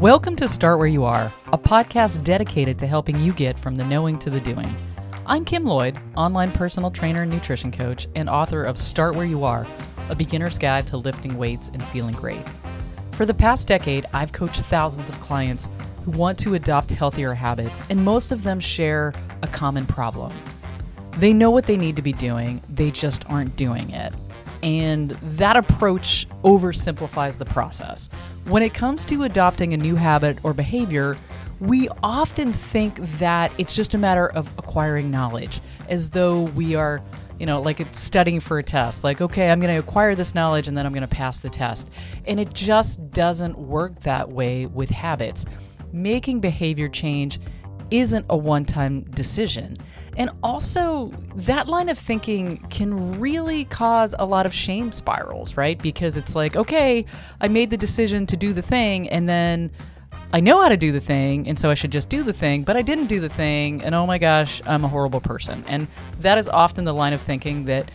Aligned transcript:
Welcome 0.00 0.34
to 0.36 0.48
Start 0.48 0.78
Where 0.78 0.88
You 0.88 1.04
Are, 1.04 1.30
a 1.52 1.58
podcast 1.58 2.24
dedicated 2.24 2.78
to 2.78 2.86
helping 2.86 3.20
you 3.20 3.34
get 3.34 3.58
from 3.58 3.76
the 3.76 3.84
knowing 3.84 4.18
to 4.20 4.30
the 4.30 4.40
doing. 4.40 4.74
I'm 5.26 5.44
Kim 5.44 5.66
Lloyd, 5.66 6.00
online 6.16 6.50
personal 6.52 6.90
trainer 6.90 7.20
and 7.20 7.30
nutrition 7.30 7.70
coach, 7.70 8.08
and 8.14 8.26
author 8.26 8.64
of 8.64 8.78
Start 8.78 9.14
Where 9.14 9.26
You 9.26 9.44
Are, 9.44 9.66
a 10.08 10.14
beginner's 10.14 10.56
guide 10.56 10.86
to 10.86 10.96
lifting 10.96 11.36
weights 11.36 11.68
and 11.74 11.84
feeling 11.88 12.14
great. 12.14 12.42
For 13.12 13.26
the 13.26 13.34
past 13.34 13.68
decade, 13.68 14.06
I've 14.14 14.32
coached 14.32 14.62
thousands 14.62 15.10
of 15.10 15.20
clients 15.20 15.68
who 16.06 16.12
want 16.12 16.38
to 16.38 16.54
adopt 16.54 16.88
healthier 16.88 17.34
habits, 17.34 17.82
and 17.90 18.02
most 18.02 18.32
of 18.32 18.42
them 18.42 18.58
share 18.58 19.12
a 19.42 19.48
common 19.48 19.84
problem. 19.84 20.32
They 21.18 21.34
know 21.34 21.50
what 21.50 21.66
they 21.66 21.76
need 21.76 21.96
to 21.96 22.02
be 22.02 22.14
doing, 22.14 22.62
they 22.70 22.90
just 22.90 23.28
aren't 23.28 23.54
doing 23.54 23.90
it. 23.90 24.14
And 24.62 25.10
that 25.10 25.56
approach 25.56 26.26
oversimplifies 26.44 27.38
the 27.38 27.44
process. 27.46 28.08
When 28.46 28.62
it 28.62 28.74
comes 28.74 29.04
to 29.06 29.24
adopting 29.24 29.72
a 29.72 29.76
new 29.76 29.96
habit 29.96 30.38
or 30.42 30.52
behavior, 30.52 31.16
we 31.60 31.88
often 32.02 32.52
think 32.52 32.96
that 33.18 33.52
it's 33.58 33.74
just 33.74 33.94
a 33.94 33.98
matter 33.98 34.28
of 34.30 34.50
acquiring 34.58 35.10
knowledge, 35.10 35.60
as 35.88 36.10
though 36.10 36.42
we 36.42 36.74
are, 36.74 37.02
you 37.38 37.46
know, 37.46 37.60
like 37.60 37.80
it's 37.80 38.00
studying 38.00 38.40
for 38.40 38.58
a 38.58 38.62
test. 38.62 39.04
Like, 39.04 39.20
okay, 39.20 39.50
I'm 39.50 39.60
going 39.60 39.74
to 39.74 39.80
acquire 39.80 40.14
this 40.14 40.34
knowledge 40.34 40.68
and 40.68 40.76
then 40.76 40.86
I'm 40.86 40.92
going 40.92 41.02
to 41.02 41.08
pass 41.08 41.38
the 41.38 41.50
test. 41.50 41.88
And 42.26 42.40
it 42.40 42.52
just 42.54 43.10
doesn't 43.10 43.58
work 43.58 44.00
that 44.00 44.30
way 44.30 44.66
with 44.66 44.88
habits. 44.90 45.44
Making 45.92 46.40
behavior 46.40 46.88
change 46.88 47.40
isn't 47.90 48.26
a 48.28 48.36
one 48.36 48.64
time 48.64 49.02
decision. 49.02 49.76
And 50.16 50.30
also, 50.42 51.10
that 51.34 51.68
line 51.68 51.88
of 51.88 51.98
thinking 51.98 52.58
can 52.68 53.18
really 53.20 53.64
cause 53.64 54.14
a 54.18 54.26
lot 54.26 54.44
of 54.44 54.52
shame 54.52 54.92
spirals, 54.92 55.56
right? 55.56 55.80
Because 55.80 56.16
it's 56.16 56.34
like, 56.34 56.56
okay, 56.56 57.06
I 57.40 57.48
made 57.48 57.70
the 57.70 57.76
decision 57.76 58.26
to 58.26 58.36
do 58.36 58.52
the 58.52 58.62
thing, 58.62 59.08
and 59.08 59.28
then 59.28 59.70
I 60.32 60.40
know 60.40 60.60
how 60.60 60.68
to 60.68 60.76
do 60.76 60.92
the 60.92 61.00
thing, 61.00 61.48
and 61.48 61.58
so 61.58 61.70
I 61.70 61.74
should 61.74 61.92
just 61.92 62.08
do 62.08 62.22
the 62.22 62.32
thing, 62.32 62.64
but 62.64 62.76
I 62.76 62.82
didn't 62.82 63.06
do 63.06 63.20
the 63.20 63.28
thing, 63.28 63.82
and 63.82 63.94
oh 63.94 64.06
my 64.06 64.18
gosh, 64.18 64.60
I'm 64.66 64.84
a 64.84 64.88
horrible 64.88 65.20
person. 65.20 65.64
And 65.66 65.88
that 66.20 66.38
is 66.38 66.48
often 66.48 66.84
the 66.84 66.94
line 66.94 67.12
of 67.12 67.20
thinking 67.20 67.64
that 67.66 67.90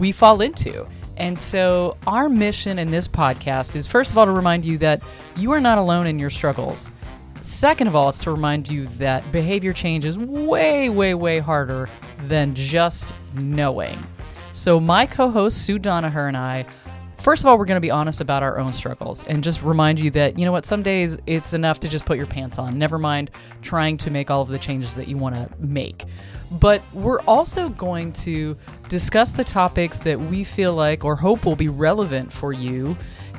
we 0.00 0.12
fall 0.12 0.40
into. 0.40 0.86
And 1.16 1.38
so, 1.38 1.96
our 2.06 2.28
mission 2.28 2.78
in 2.78 2.90
this 2.90 3.08
podcast 3.08 3.76
is 3.76 3.86
first 3.86 4.10
of 4.10 4.18
all 4.18 4.26
to 4.26 4.32
remind 4.32 4.64
you 4.64 4.78
that 4.78 5.02
you 5.36 5.52
are 5.52 5.60
not 5.60 5.78
alone 5.78 6.06
in 6.06 6.18
your 6.18 6.30
struggles. 6.30 6.90
Second 7.46 7.86
of 7.86 7.94
all, 7.94 8.08
it's 8.08 8.18
to 8.24 8.32
remind 8.32 8.68
you 8.68 8.86
that 8.98 9.30
behavior 9.30 9.72
change 9.72 10.04
is 10.04 10.18
way, 10.18 10.88
way, 10.88 11.14
way 11.14 11.38
harder 11.38 11.88
than 12.24 12.52
just 12.56 13.14
knowing. 13.34 13.96
So, 14.52 14.80
my 14.80 15.06
co 15.06 15.30
host, 15.30 15.64
Sue 15.64 15.78
Donaher, 15.78 16.26
and 16.26 16.36
I, 16.36 16.66
first 17.18 17.44
of 17.44 17.46
all, 17.46 17.56
we're 17.56 17.64
going 17.64 17.76
to 17.76 17.80
be 17.80 17.90
honest 17.90 18.20
about 18.20 18.42
our 18.42 18.58
own 18.58 18.72
struggles 18.72 19.22
and 19.28 19.44
just 19.44 19.62
remind 19.62 20.00
you 20.00 20.10
that, 20.10 20.36
you 20.36 20.44
know 20.44 20.50
what, 20.50 20.64
some 20.64 20.82
days 20.82 21.18
it's 21.28 21.54
enough 21.54 21.78
to 21.80 21.88
just 21.88 22.04
put 22.04 22.16
your 22.16 22.26
pants 22.26 22.58
on. 22.58 22.80
Never 22.80 22.98
mind 22.98 23.30
trying 23.62 23.96
to 23.98 24.10
make 24.10 24.28
all 24.28 24.42
of 24.42 24.48
the 24.48 24.58
changes 24.58 24.96
that 24.96 25.06
you 25.06 25.16
want 25.16 25.36
to 25.36 25.48
make. 25.60 26.04
But 26.50 26.82
we're 26.92 27.20
also 27.22 27.68
going 27.68 28.12
to 28.14 28.56
discuss 28.88 29.30
the 29.32 29.44
topics 29.44 30.00
that 30.00 30.18
we 30.18 30.42
feel 30.42 30.74
like 30.74 31.04
or 31.04 31.14
hope 31.14 31.44
will 31.44 31.54
be 31.54 31.68
relevant 31.68 32.32
for 32.32 32.52
you 32.52 32.96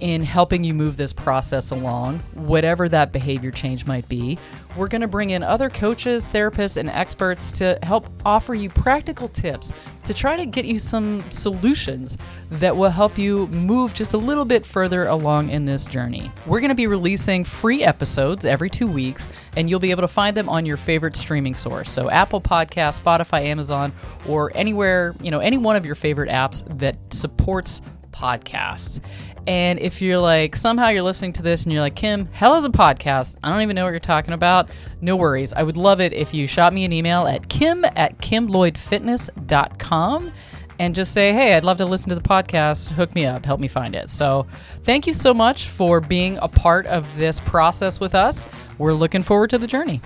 in 0.00 0.22
helping 0.22 0.64
you 0.64 0.74
move 0.74 0.96
this 0.96 1.12
process 1.12 1.70
along, 1.70 2.18
whatever 2.34 2.88
that 2.88 3.12
behavior 3.12 3.50
change 3.50 3.86
might 3.86 4.08
be. 4.08 4.38
We're 4.76 4.88
going 4.88 5.00
to 5.00 5.08
bring 5.08 5.30
in 5.30 5.42
other 5.42 5.70
coaches, 5.70 6.24
therapists, 6.24 6.76
and 6.76 6.88
experts 6.90 7.50
to 7.52 7.78
help 7.82 8.08
offer 8.24 8.54
you 8.54 8.68
practical 8.68 9.28
tips 9.28 9.72
to 10.04 10.14
try 10.14 10.36
to 10.36 10.46
get 10.46 10.64
you 10.64 10.78
some 10.78 11.28
solutions 11.30 12.16
that 12.50 12.76
will 12.76 12.90
help 12.90 13.18
you 13.18 13.46
move 13.48 13.92
just 13.92 14.14
a 14.14 14.18
little 14.18 14.44
bit 14.44 14.64
further 14.64 15.06
along 15.06 15.50
in 15.50 15.64
this 15.64 15.84
journey. 15.84 16.30
We're 16.46 16.60
going 16.60 16.70
to 16.70 16.76
be 16.76 16.86
releasing 16.86 17.44
free 17.44 17.82
episodes 17.82 18.44
every 18.44 18.70
two 18.70 18.86
weeks, 18.86 19.28
and 19.56 19.68
you'll 19.68 19.80
be 19.80 19.90
able 19.90 20.02
to 20.02 20.08
find 20.08 20.36
them 20.36 20.48
on 20.48 20.64
your 20.64 20.76
favorite 20.76 21.16
streaming 21.16 21.54
source. 21.54 21.90
So, 21.90 22.08
Apple 22.08 22.40
Podcast, 22.40 23.02
Spotify, 23.02 23.44
Amazon, 23.44 23.92
or 24.26 24.52
anywhere, 24.54 25.14
you 25.20 25.30
know, 25.30 25.40
any 25.40 25.58
one 25.58 25.76
of 25.76 25.84
your 25.84 25.94
favorite 25.94 26.30
apps 26.30 26.64
that 26.78 26.96
supports 27.12 27.82
podcasts. 28.12 29.00
And 29.46 29.78
if 29.78 30.02
you're 30.02 30.18
like, 30.18 30.56
somehow 30.56 30.88
you're 30.88 31.02
listening 31.02 31.32
to 31.34 31.42
this 31.42 31.62
and 31.64 31.72
you're 31.72 31.80
like, 31.80 31.94
Kim, 31.96 32.26
hell 32.26 32.56
is 32.56 32.66
a 32.66 32.70
podcast. 32.70 33.36
I 33.42 33.50
don't 33.50 33.62
even 33.62 33.76
know 33.76 33.84
what 33.84 33.90
you're 33.90 34.00
talking 34.00 34.34
about. 34.34 34.68
No 35.00 35.16
worries. 35.16 35.54
I 35.54 35.62
would 35.62 35.78
love 35.78 36.02
it 36.02 36.12
if 36.12 36.34
you 36.34 36.46
shot 36.46 36.74
me 36.74 36.84
an 36.84 36.92
email 36.92 37.26
at 37.26 37.48
kim 37.48 37.86
at 37.96 38.18
kimlloydfitness.com 38.18 40.32
and 40.80 40.94
just 40.94 41.12
say, 41.12 41.32
hey, 41.32 41.54
I'd 41.54 41.64
love 41.64 41.78
to 41.78 41.86
listen 41.86 42.08
to 42.10 42.14
the 42.14 42.20
podcast. 42.20 42.88
Hook 42.88 43.14
me 43.14 43.26
up, 43.26 43.44
help 43.44 43.58
me 43.58 43.68
find 43.68 43.94
it. 43.94 44.10
So, 44.10 44.46
thank 44.84 45.06
you 45.06 45.14
so 45.14 45.34
much 45.34 45.68
for 45.68 46.00
being 46.00 46.38
a 46.40 46.48
part 46.48 46.86
of 46.86 47.06
this 47.16 47.40
process 47.40 48.00
with 48.00 48.14
us. 48.14 48.46
We're 48.78 48.92
looking 48.92 49.22
forward 49.22 49.50
to 49.50 49.58
the 49.58 49.66
journey. 49.66 50.00